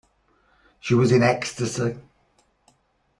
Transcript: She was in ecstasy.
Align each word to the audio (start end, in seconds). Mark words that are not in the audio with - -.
She 0.79 0.95
was 0.95 1.11
in 1.11 1.21
ecstasy. 1.21 1.95